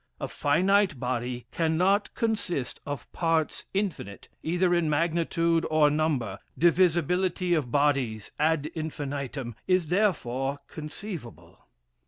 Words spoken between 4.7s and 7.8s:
in magnitude or number; divisibility of